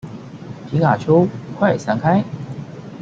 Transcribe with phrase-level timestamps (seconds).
[0.67, 1.27] 皮卡丘，
[1.59, 2.23] 快閃開